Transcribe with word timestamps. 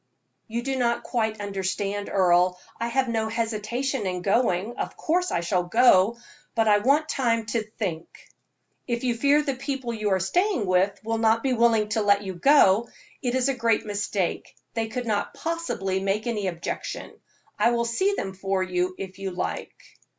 "You 0.47 0.63
do 0.63 0.77
not 0.77 1.03
quite 1.03 1.39
understand, 1.39 2.09
Earle. 2.11 2.57
I 2.79 2.87
have 2.87 3.07
no 3.07 3.27
hesitation 3.29 4.07
in 4.07 4.23
going. 4.23 4.77
Of 4.77 4.97
course 4.97 5.29
I 5.29 5.41
shall 5.41 5.65
go, 5.65 6.17
but 6.55 6.67
I 6.67 6.79
want 6.79 7.07
time 7.07 7.45
to 7.45 7.61
think." 7.63 8.07
"If 8.87 9.03
you 9.03 9.15
fear 9.15 9.43
the 9.43 9.53
people 9.53 9.93
you 9.93 10.09
are 10.09 10.19
staying 10.19 10.65
with 10.65 10.99
will 11.03 11.19
not 11.19 11.43
be 11.43 11.53
willing 11.53 11.87
for 11.91 12.17
you 12.19 12.33
to 12.33 12.39
go, 12.39 12.89
it 13.21 13.35
is 13.35 13.47
a 13.47 13.53
great 13.53 13.85
mistake; 13.85 14.55
they 14.73 14.87
could 14.87 15.05
not 15.05 15.35
possibly 15.35 15.99
make 16.01 16.25
any 16.25 16.47
objection. 16.47 17.13
I 17.59 17.69
will 17.69 17.85
see 17.85 18.15
them 18.15 18.33
for 18.33 18.63
you, 18.63 18.95
if 18.97 19.19
you 19.19 19.29
like." 19.29 19.83